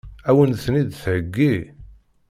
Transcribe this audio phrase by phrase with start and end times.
[0.29, 1.55] Ad wen-ten-id-theggi?